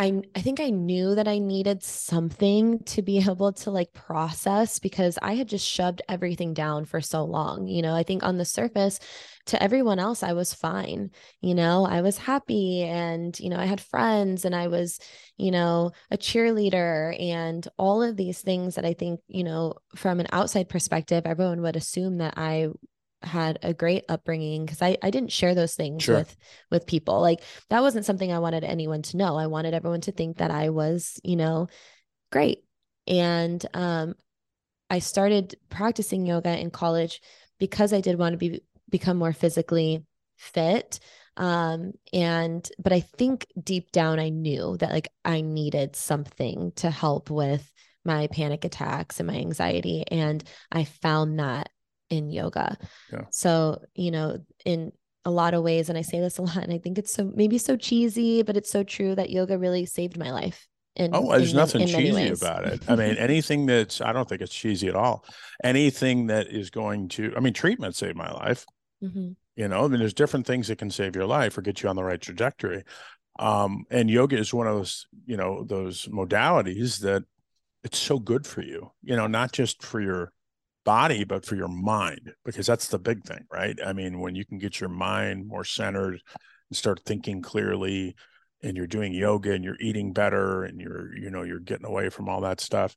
[0.00, 4.78] I, I think I knew that I needed something to be able to like process
[4.78, 7.66] because I had just shoved everything down for so long.
[7.66, 8.98] You know, I think on the surface,
[9.46, 11.10] to everyone else, I was fine.
[11.42, 15.00] You know, I was happy and, you know, I had friends and I was,
[15.36, 20.18] you know, a cheerleader and all of these things that I think, you know, from
[20.18, 22.68] an outside perspective, everyone would assume that I
[23.22, 26.16] had a great upbringing because I, I didn't share those things sure.
[26.16, 26.36] with
[26.70, 27.20] with people.
[27.20, 29.36] Like that wasn't something i wanted anyone to know.
[29.36, 31.68] I wanted everyone to think that i was you know
[32.32, 32.64] great.
[33.06, 34.14] And um
[34.88, 37.20] i started practicing yoga in college
[37.58, 40.04] because i did want to be become more physically
[40.36, 40.98] fit
[41.36, 46.90] um and but i think deep down i knew that like i needed something to
[46.90, 47.72] help with
[48.04, 51.68] my panic attacks and my anxiety and i found that
[52.10, 52.76] in yoga.
[53.12, 53.22] Yeah.
[53.30, 54.92] So, you know, in
[55.24, 57.32] a lot of ways, and I say this a lot, and I think it's so
[57.34, 60.66] maybe so cheesy, but it's so true that yoga really saved my life.
[60.96, 62.82] In, oh, there's in, nothing in cheesy about it.
[62.88, 65.24] I mean, anything that's, I don't think it's cheesy at all.
[65.62, 68.66] Anything that is going to, I mean, treatment saved my life.
[69.02, 69.30] Mm-hmm.
[69.56, 71.88] You know, I mean, there's different things that can save your life or get you
[71.88, 72.84] on the right trajectory.
[73.38, 77.24] Um, and yoga is one of those, you know, those modalities that
[77.84, 80.32] it's so good for you, you know, not just for your
[80.84, 83.78] body, but for your mind, because that's the big thing, right?
[83.84, 86.14] I mean, when you can get your mind more centered
[86.70, 88.14] and start thinking clearly,
[88.62, 92.10] and you're doing yoga and you're eating better and you're, you know, you're getting away
[92.10, 92.94] from all that stuff.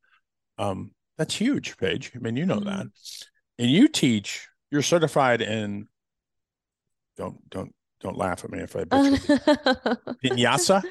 [0.57, 2.11] Um, that's huge, Paige.
[2.15, 2.69] I mean, you know mm-hmm.
[2.69, 2.87] that.
[3.59, 5.87] And you teach, you're certified in
[7.15, 8.83] don't don't don't laugh at me if I
[10.25, 10.83] vinyasa.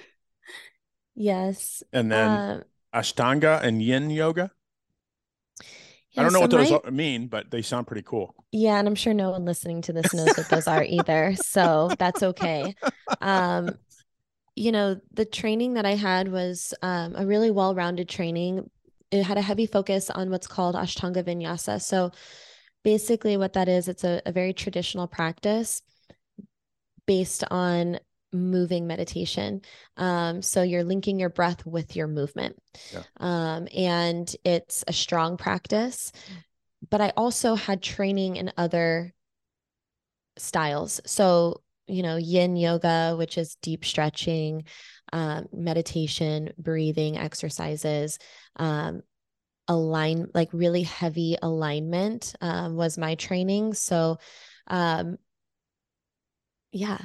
[1.14, 1.82] Yes.
[1.92, 2.62] And then uh,
[2.94, 4.50] Ashtanga and yin yoga.
[6.16, 8.34] I don't know what those my, mean, but they sound pretty cool.
[8.52, 11.34] Yeah, and I'm sure no one listening to this knows what those are either.
[11.36, 12.74] So that's okay.
[13.20, 13.78] Um,
[14.54, 18.68] you know, the training that I had was um, a really well-rounded training.
[19.10, 21.80] It had a heavy focus on what's called Ashtanga Vinyasa.
[21.80, 22.10] So
[22.82, 25.80] basically what that is, it's a, a very traditional practice
[27.06, 27.98] based on
[28.32, 29.60] moving meditation.
[29.96, 32.56] Um, so you're linking your breath with your movement.
[32.92, 33.02] Yeah.
[33.18, 36.12] Um, and it's a strong practice.
[36.90, 39.12] But I also had training in other
[40.38, 41.00] styles.
[41.06, 44.64] So, you know, yin yoga, which is deep stretching,
[45.12, 48.18] um, meditation, breathing exercises,
[48.56, 49.02] um,
[49.68, 53.74] align like really heavy alignment um, was my training.
[53.74, 54.18] So,
[54.66, 55.18] um,
[56.72, 56.98] yeah.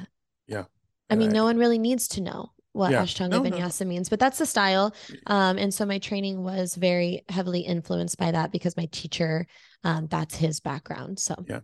[1.10, 3.02] I mean, no one really needs to know what yeah.
[3.02, 3.88] Ashtanga no, Vinyasa no.
[3.88, 4.94] means, but that's the style.
[5.26, 9.46] Um, and so my training was very heavily influenced by that because my teacher,
[9.84, 11.18] um, that's his background.
[11.18, 11.60] So yeah.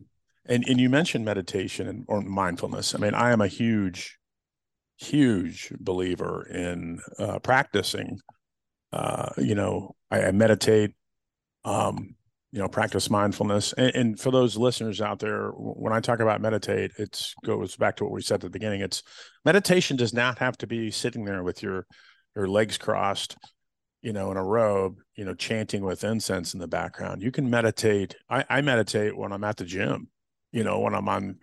[0.46, 2.94] And and you mentioned meditation and or mindfulness.
[2.94, 4.18] I mean, I am a huge,
[4.96, 8.18] huge believer in uh, practicing.
[8.92, 10.92] Uh, you know, I, I meditate.
[11.64, 12.16] Um,
[12.54, 16.40] you know practice mindfulness and, and, for those listeners out there when i talk about
[16.40, 19.02] meditate it goes back to what we said at the beginning it's
[19.44, 21.84] meditation does not have to be sitting there with your
[22.36, 23.36] your legs crossed
[24.04, 27.22] you know, in a robe, you know, chanting with incense in the background.
[27.22, 28.14] You can meditate.
[28.28, 30.08] I, I meditate when I'm at the gym,
[30.52, 31.38] you know, when I'm on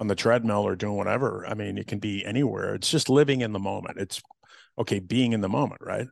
[0.00, 1.46] on the treadmill or doing whatever.
[1.46, 2.74] I mean, it can be anywhere.
[2.74, 3.98] It's just living in the moment.
[3.98, 4.20] It's
[4.76, 6.08] okay, being in the moment, right?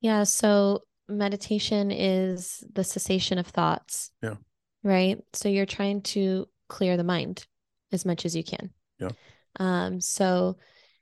[0.00, 0.22] Yeah.
[0.22, 4.10] So meditation is the cessation of thoughts.
[4.22, 4.34] Yeah.
[4.82, 5.18] Right.
[5.32, 7.46] So you're trying to clear the mind
[7.92, 8.70] as much as you can.
[8.98, 9.10] Yeah.
[9.58, 10.56] Um, so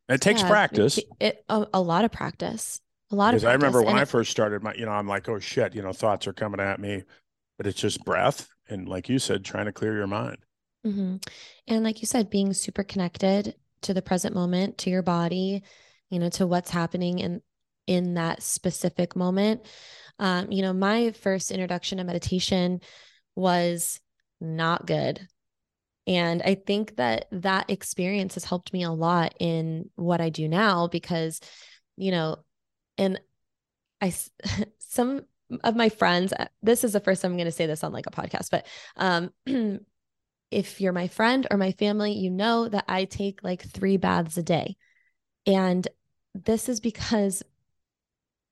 [0.09, 0.99] it takes yeah, practice.
[0.99, 2.81] It, it, a, a, lot of practice.
[3.11, 3.45] A lot of.
[3.45, 5.75] I remember when and I it, first started my, you know, I'm like, oh shit,
[5.75, 7.03] you know, thoughts are coming at me,
[7.57, 8.49] but it's just breath.
[8.69, 10.39] And like you said, trying to clear your mind.
[10.87, 11.17] Mm-hmm.
[11.69, 15.63] And like you said, being super connected to the present moment, to your body,
[16.11, 17.43] you know, to what's happening in
[17.87, 19.63] in that specific moment.
[20.19, 22.81] Um, you know, my first introduction to meditation
[23.35, 24.01] was
[24.41, 25.27] not good.
[26.07, 30.49] And I think that that experience has helped me a lot in what I do
[30.49, 31.41] now because,
[31.97, 32.37] you know,
[32.97, 33.21] and
[34.01, 34.15] I,
[34.79, 35.23] some
[35.65, 37.93] of my friends, uh, this is the first time I'm going to say this on
[37.93, 39.31] like a podcast, but um,
[40.51, 44.37] if you're my friend or my family, you know that I take like three baths
[44.37, 44.77] a day.
[45.45, 45.87] And
[46.35, 47.43] this is because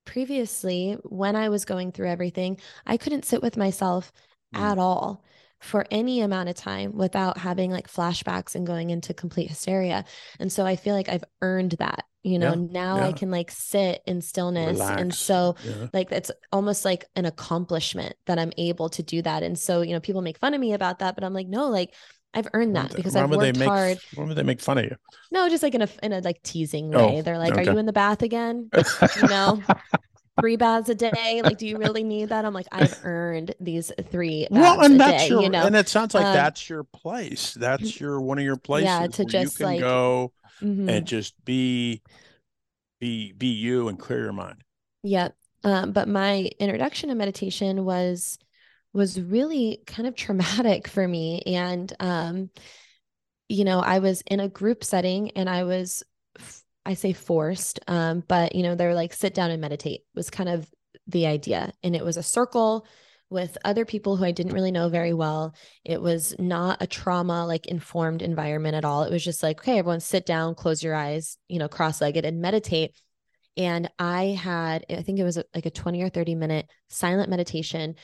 [0.04, 4.12] previously, when I was going through everything, I couldn't sit with myself
[4.54, 4.60] mm.
[4.60, 5.24] at all
[5.60, 10.04] for any amount of time without having like flashbacks and going into complete hysteria.
[10.38, 12.04] And so I feel like I've earned that.
[12.22, 13.06] You know, yeah, now yeah.
[13.08, 14.78] I can like sit in stillness.
[14.78, 15.00] Relax.
[15.00, 15.88] And so, yeah.
[15.92, 19.42] like, it's almost like an accomplishment that I'm able to do that.
[19.42, 21.68] And so, you know, people make fun of me about that, but I'm like, no,
[21.68, 21.92] like,
[22.34, 23.98] I've earned that because I've worked make, hard.
[24.14, 24.96] When would they make fun of you?
[25.30, 27.18] No, just like in a in a like teasing way.
[27.18, 27.62] Oh, They're like, okay.
[27.62, 28.70] "Are you in the bath again?"
[29.22, 29.62] you know,
[30.40, 31.42] three baths a day.
[31.42, 32.44] Like, do you really need that?
[32.44, 34.48] I'm like, I've earned these three.
[34.50, 37.54] well, and that's day, your, you know, and it sounds like um, that's your place.
[37.54, 38.86] That's your one of your places.
[38.86, 40.88] Yeah, to just you can like go mm-hmm.
[40.88, 42.02] and just be,
[43.00, 44.64] be, be you and clear your mind.
[45.02, 45.28] Yeah.
[45.62, 48.38] Um, but my introduction to meditation was
[48.94, 51.42] was really kind of traumatic for me.
[51.46, 52.50] And, um,
[53.48, 56.02] you know, I was in a group setting and I was,
[56.86, 60.48] I say forced, um, but, you know, they're like, sit down and meditate was kind
[60.48, 60.66] of
[61.06, 61.72] the idea.
[61.82, 62.86] And it was a circle
[63.30, 65.54] with other people who I didn't really know very well.
[65.84, 69.02] It was not a trauma like informed environment at all.
[69.02, 72.24] It was just like, okay, everyone sit down, close your eyes, you know, cross legged
[72.24, 72.92] and meditate.
[73.56, 77.96] And I had, I think it was like a 20 or 30 minute silent meditation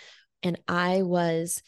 [0.43, 1.63] and I was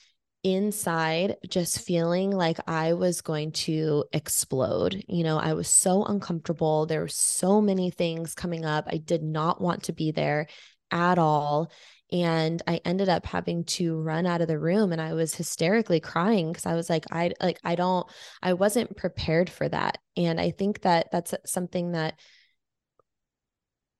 [0.45, 5.05] inside just feeling like I was going to explode.
[5.09, 6.87] You know, I was so uncomfortable.
[6.87, 8.89] There were so many things coming up.
[8.89, 10.49] I did not want to be there
[10.91, 11.71] at all.
[12.11, 16.01] And I ended up having to run out of the room and I was hysterically
[16.01, 18.07] crying because I was like, I like, I don't,
[18.43, 19.97] I wasn't prepared for that.
[20.17, 22.19] And I think that that's something that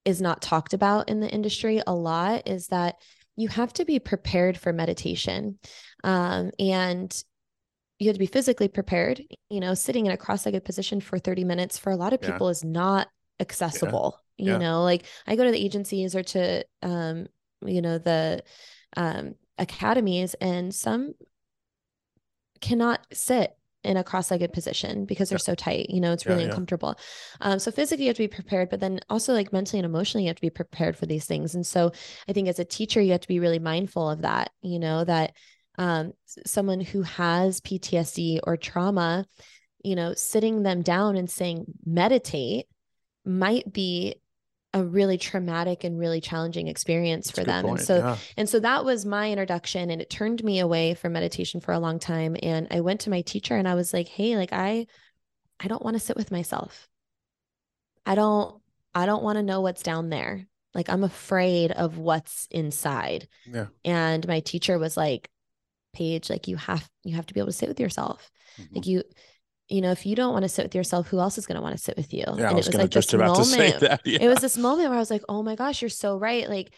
[0.05, 2.97] is not talked about in the industry a lot is that
[3.37, 5.59] you have to be prepared for meditation.
[6.05, 7.25] Um, and
[7.99, 9.23] you have to be physically prepared.
[9.49, 12.21] You know, sitting in a cross legged position for 30 minutes for a lot of
[12.21, 12.53] people yeah.
[12.53, 13.09] is not
[13.41, 14.19] accessible.
[14.37, 14.45] Yeah.
[14.45, 14.59] You yeah.
[14.59, 17.27] know, like I go to the agencies or to, um,
[17.65, 18.43] you know, the
[18.97, 21.15] um, academies, and some
[22.61, 25.43] cannot sit in a cross-legged position because they're yeah.
[25.43, 26.97] so tight you know it's really yeah, uncomfortable.
[27.41, 30.25] Um, so physically you have to be prepared but then also like mentally and emotionally
[30.25, 31.55] you have to be prepared for these things.
[31.55, 31.93] And so
[32.29, 35.05] i think as a teacher you have to be really mindful of that you know
[35.05, 35.33] that
[35.79, 36.13] um,
[36.47, 39.25] someone who has ptsd or trauma
[39.83, 42.67] you know sitting them down and saying meditate
[43.25, 44.17] might be
[44.75, 47.65] a really traumatic and really challenging experience for them.
[47.65, 47.79] Point.
[47.79, 48.17] And so yeah.
[48.37, 51.79] and so that was my introduction and it turned me away from meditation for a
[51.79, 54.87] long time and I went to my teacher and I was like, "Hey, like I
[55.61, 56.89] I don't want to sit with myself.
[58.07, 58.61] I don't
[58.95, 60.47] I don't want to know what's down there.
[60.75, 63.67] Like I'm afraid of what's inside." Yeah.
[63.85, 65.29] And my teacher was like,
[65.93, 68.31] "Paige, like you have you have to be able to sit with yourself.
[68.59, 68.75] Mm-hmm.
[68.75, 69.03] Like you
[69.73, 71.63] you know, if you don't want to sit with yourself, who else is going to
[71.63, 72.25] want to sit with you?
[72.27, 74.01] Yeah, and it was, was like just about moment, to say that.
[74.05, 74.19] Yeah.
[74.21, 76.49] It was this moment where I was like, oh my gosh, you're so right.
[76.49, 76.75] Like,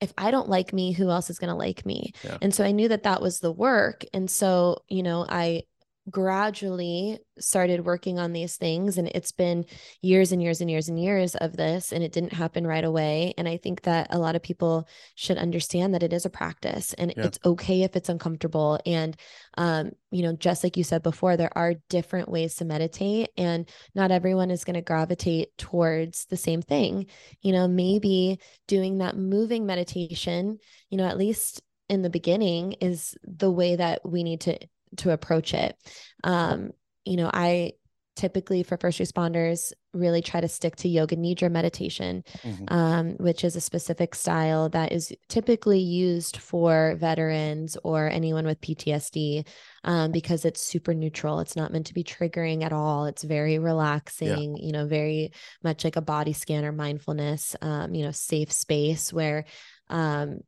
[0.00, 2.12] if I don't like me, who else is going to like me?
[2.24, 2.38] Yeah.
[2.42, 4.04] And so I knew that that was the work.
[4.12, 5.62] And so, you know, I
[6.10, 9.64] gradually started working on these things and it's been
[10.02, 13.32] years and years and years and years of this and it didn't happen right away
[13.38, 16.92] and i think that a lot of people should understand that it is a practice
[16.94, 17.24] and yeah.
[17.24, 19.16] it's okay if it's uncomfortable and
[19.56, 23.66] um you know just like you said before there are different ways to meditate and
[23.94, 27.06] not everyone is going to gravitate towards the same thing
[27.40, 28.38] you know maybe
[28.68, 30.58] doing that moving meditation
[30.90, 34.58] you know at least in the beginning is the way that we need to
[34.98, 35.76] to approach it.
[36.22, 36.70] Um,
[37.04, 37.72] you know, I
[38.16, 42.72] typically for first responders really try to stick to yoga nidra meditation mm-hmm.
[42.72, 48.60] um, which is a specific style that is typically used for veterans or anyone with
[48.60, 49.44] ptsd
[49.82, 53.58] um, because it's super neutral it's not meant to be triggering at all it's very
[53.58, 54.64] relaxing yeah.
[54.64, 55.32] you know very
[55.64, 59.44] much like a body scan or mindfulness um, you know safe space where
[59.90, 60.38] um,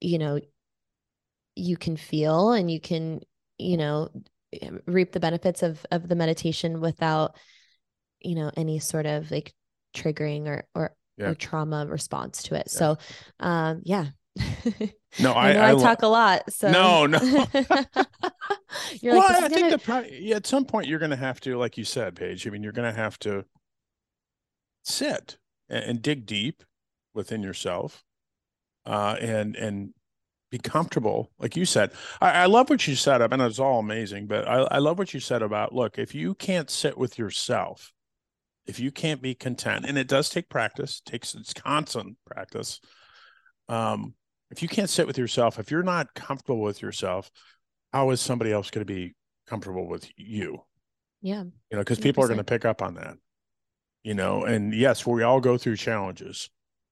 [0.00, 0.40] you know
[1.54, 3.20] you can feel and you can
[3.58, 4.08] you know
[4.86, 7.36] reap the benefits of of the meditation without
[8.20, 9.52] you know any sort of like
[9.94, 11.30] triggering or or, yeah.
[11.30, 12.72] or trauma response to it yeah.
[12.78, 12.98] so
[13.40, 14.06] um yeah
[15.20, 17.18] no I, I, I, I talk a lot so no no
[19.00, 20.02] you're well, like i think gonna...
[20.02, 22.62] the yeah, at some point you're gonna have to like you said paige i mean
[22.62, 23.44] you're gonna have to
[24.82, 25.38] sit
[25.68, 26.64] and, and dig deep
[27.14, 28.02] within yourself
[28.86, 29.90] uh and and
[30.50, 31.90] be comfortable like you said.
[32.20, 34.98] I, I, love what you said I mean it's all amazing but I, I love
[34.98, 37.92] what you said about look if you can't sit with yourself
[38.66, 42.80] if you can't be content and it does take practice takes it's constant practice.
[43.68, 44.14] Um
[44.50, 47.30] if you can't sit with yourself if you're not comfortable with yourself
[47.92, 49.14] how is somebody else going to be
[49.48, 50.62] comfortable with you?
[51.20, 53.16] Yeah you know because people are going to pick up on that
[54.04, 56.48] you know and yes we all go through challenges.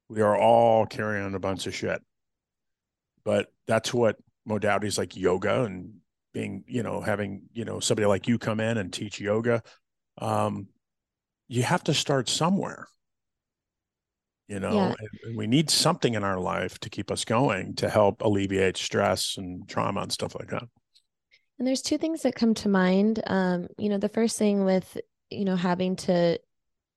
[0.08, 2.02] We are all carrying a bunch of shit
[3.24, 4.16] but that's what
[4.48, 5.94] modalities like yoga and
[6.32, 9.62] being you know having you know somebody like you come in and teach yoga.
[10.18, 10.68] Um
[11.48, 12.88] you have to start somewhere
[14.48, 14.94] you know yeah.
[15.24, 19.36] and we need something in our life to keep us going to help alleviate stress
[19.36, 20.64] and trauma and stuff like that.
[21.58, 23.22] And there's two things that come to mind.
[23.26, 24.98] Um you know the first thing with
[25.30, 26.38] you know having to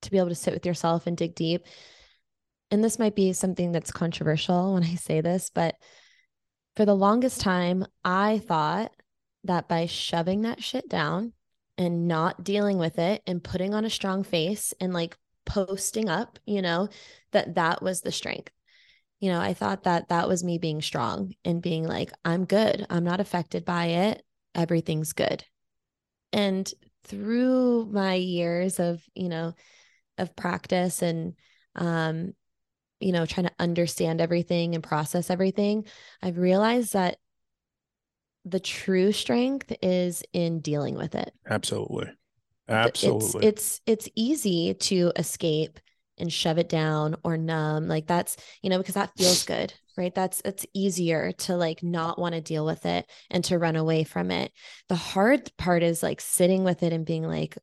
[0.02, 1.66] to be able to sit with yourself and dig deep
[2.72, 5.76] and this might be something that's controversial when i say this but
[6.76, 8.92] for the longest time, I thought
[9.44, 11.34] that by shoving that shit down
[11.78, 16.40] and not dealing with it and putting on a strong face and like posting up,
[16.46, 16.90] you know,
[17.32, 18.52] that that was the strength.
[19.20, 22.86] You know, I thought that that was me being strong and being like, I'm good.
[22.90, 24.24] I'm not affected by it.
[24.54, 25.44] Everything's good.
[26.34, 26.70] And
[27.06, 29.54] through my years of, you know,
[30.18, 31.36] of practice and
[31.76, 32.34] um
[33.00, 35.86] you know, trying to understand everything and process everything,
[36.22, 37.18] I've realized that
[38.46, 41.34] the true strength is in dealing with it.
[41.50, 42.12] Absolutely.
[42.68, 43.48] Absolutely.
[43.48, 45.80] It's it's it's easy to escape
[46.18, 47.88] and shove it down or numb.
[47.88, 50.14] Like that's, you know, because that feels good, right?
[50.14, 54.04] That's it's easier to like not want to deal with it and to run away
[54.04, 54.52] from it.
[54.90, 57.58] The hard part is like sitting with it and being like,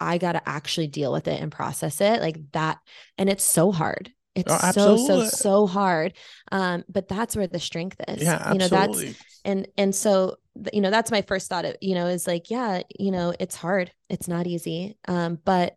[0.00, 2.78] I got to actually deal with it and process it like that.
[3.18, 4.12] And it's so hard.
[4.34, 6.14] It's oh, so so so hard.
[6.50, 8.22] Um, but that's where the strength is.
[8.22, 8.54] Yeah, absolutely.
[8.54, 10.36] You know, that's and and so
[10.72, 11.64] you know that's my first thought.
[11.64, 13.92] Of, you know, is like, yeah, you know, it's hard.
[14.08, 14.96] It's not easy.
[15.06, 15.76] Um, but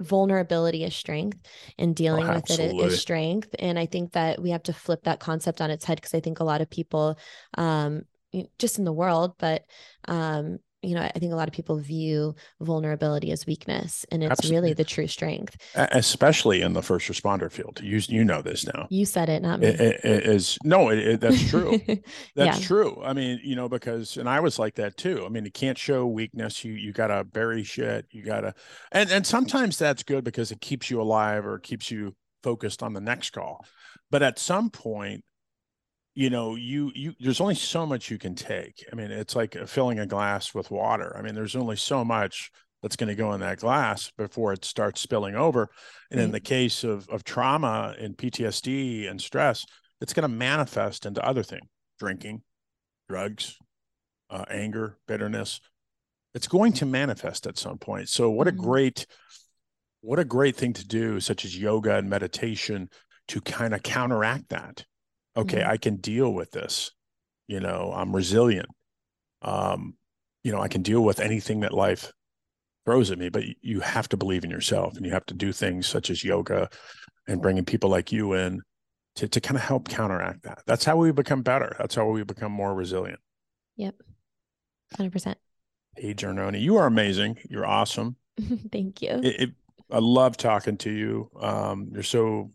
[0.00, 1.38] vulnerability is strength
[1.78, 5.02] and dealing oh, with it is strength and i think that we have to flip
[5.04, 7.18] that concept on its head because i think a lot of people
[7.58, 8.00] um
[8.58, 9.62] just in the world but
[10.08, 14.30] um you know, I think a lot of people view vulnerability as weakness, and it's
[14.30, 14.56] Absolutely.
[14.56, 15.56] really the true strength.
[15.74, 18.86] Especially in the first responder field, you you know this now.
[18.88, 19.68] You said it, not me.
[19.68, 21.78] It, it, it is no, it, that's true.
[22.34, 22.66] that's yeah.
[22.66, 23.00] true.
[23.04, 25.24] I mean, you know, because and I was like that too.
[25.26, 26.64] I mean, you can't show weakness.
[26.64, 28.06] You you gotta bury shit.
[28.10, 28.54] You gotta,
[28.90, 32.94] and and sometimes that's good because it keeps you alive or keeps you focused on
[32.94, 33.64] the next call.
[34.10, 35.24] But at some point,
[36.20, 38.84] you know you you there's only so much you can take.
[38.92, 41.16] I mean it's like filling a glass with water.
[41.16, 42.50] I mean there's only so much
[42.82, 45.70] that's going to go in that glass before it starts spilling over.
[46.10, 46.26] And mm-hmm.
[46.26, 49.64] in the case of of trauma and ptsd and stress
[50.02, 51.66] it's going to manifest into other things
[51.98, 52.42] drinking
[53.08, 53.56] drugs
[54.28, 55.60] uh, anger bitterness.
[56.34, 58.10] It's going to manifest at some point.
[58.10, 58.60] So what a mm-hmm.
[58.60, 59.06] great
[60.02, 62.90] what a great thing to do such as yoga and meditation
[63.28, 64.84] to kind of counteract that
[65.36, 65.70] okay mm-hmm.
[65.70, 66.92] i can deal with this
[67.46, 68.68] you know i'm resilient
[69.42, 69.94] um
[70.44, 72.12] you know i can deal with anything that life
[72.84, 75.52] throws at me but you have to believe in yourself and you have to do
[75.52, 76.68] things such as yoga
[77.28, 78.60] and bringing people like you in
[79.16, 82.22] to, to kind of help counteract that that's how we become better that's how we
[82.24, 83.20] become more resilient
[83.76, 83.94] yep
[84.96, 85.34] 100%
[85.96, 87.38] hey Arnone, you are amazing.
[87.48, 88.16] You're awesome.
[88.72, 89.20] Thank you.
[89.22, 89.50] It, it,
[89.90, 91.30] I love talking to you.
[91.40, 92.50] Um, you're so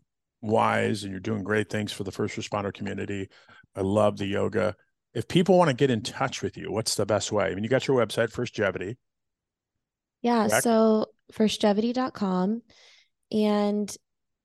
[0.46, 3.28] wise and you're doing great things for the first responder community.
[3.74, 4.74] I love the yoga.
[5.14, 7.46] If people want to get in touch with you, what's the best way?
[7.46, 8.96] I mean, you got your website, Firstgevity.
[10.22, 10.48] Yeah.
[10.48, 10.64] Correct?
[10.64, 12.62] So firstgevity.com.
[13.32, 13.96] And,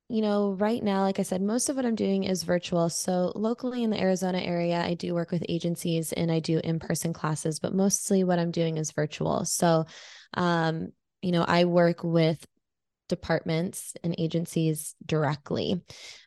[0.09, 2.89] you know, right now, like I said, most of what I'm doing is virtual.
[2.89, 6.79] So locally in the Arizona area, I do work with agencies and I do in
[6.79, 9.45] person classes, but mostly what I'm doing is virtual.
[9.45, 9.85] So,
[10.33, 10.89] um,
[11.21, 12.45] you know, I work with
[13.11, 15.79] departments and agencies directly.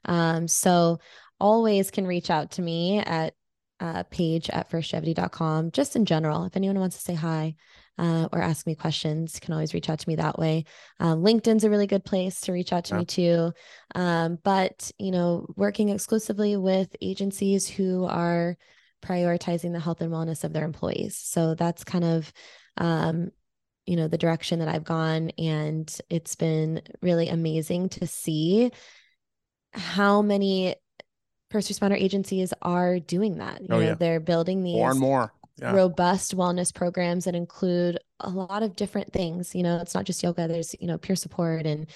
[0.04, 1.00] Um, so
[1.40, 3.34] always can reach out to me at
[3.80, 6.44] uh, Paige at firstgevity.com just in general.
[6.44, 7.56] If anyone wants to say hi
[7.98, 10.64] uh, or ask me questions, can always reach out to me that way.
[11.00, 12.98] Um, LinkedIn's a really good place to reach out to yeah.
[13.00, 13.52] me too.
[13.94, 18.56] Um, but, you know, working exclusively with agencies who are
[19.04, 21.16] prioritizing the health and wellness of their employees.
[21.16, 22.32] So that's kind of,
[22.76, 23.30] um,
[23.86, 25.30] you know, the direction that I've gone.
[25.38, 28.70] And it's been really amazing to see
[29.72, 30.76] how many
[31.50, 33.60] first responder agencies are doing that.
[33.60, 33.94] You oh, know, yeah.
[33.94, 35.72] they're building these more and more yeah.
[35.72, 39.54] robust wellness programs that include a lot of different things.
[39.54, 41.88] You know, it's not just yoga, there's, you know, peer support and,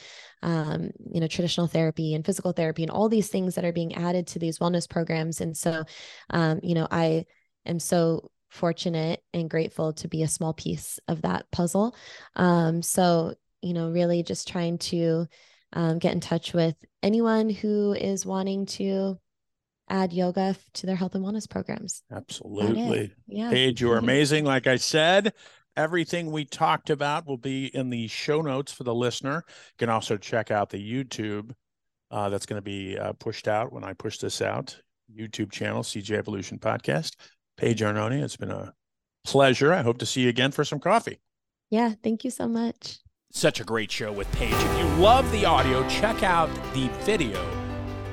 [0.42, 3.94] um, you know, traditional therapy and physical therapy and all these things that are being
[3.94, 5.40] added to these wellness programs.
[5.40, 5.84] And so,
[6.30, 7.24] um, you know, I
[7.66, 11.94] am so fortunate and grateful to be a small piece of that puzzle.
[12.36, 15.26] Um, so, you know, really just trying to
[15.72, 19.18] um, get in touch with anyone who is wanting to
[19.90, 22.02] add yoga to their health and wellness programs.
[22.10, 23.12] Absolutely.
[23.26, 23.50] Yeah.
[23.50, 24.44] Paige, you're amazing.
[24.44, 25.32] Like I said,
[25.76, 29.44] everything we talked about will be in the show notes for the listener.
[29.46, 31.52] You can also check out the YouTube
[32.10, 34.78] uh, that's going to be uh, pushed out when I push this out.
[35.14, 37.16] YouTube channel, CJ Evolution Podcast.
[37.58, 38.72] Paige Arnone, it's been a
[39.24, 39.74] pleasure.
[39.74, 41.18] I hope to see you again for some coffee.
[41.70, 43.00] Yeah, thank you so much.
[43.32, 44.54] Such a great show with Paige.
[44.54, 47.38] If you love the audio, check out the video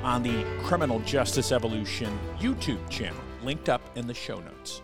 [0.02, 4.82] on the Criminal Justice Evolution YouTube channel, linked up in the show notes.